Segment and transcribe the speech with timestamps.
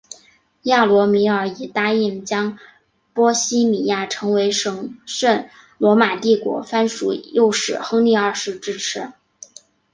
[0.63, 2.57] 亚罗米尔以答应将
[3.13, 9.11] 波希米亚成为神圣罗马帝国藩属诱使亨利二世支持。